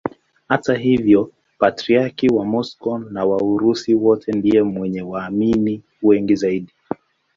[0.47, 6.71] Hata hivyo Patriarki wa Moscow na wa Urusi wote ndiye mwenye waamini wengi zaidi.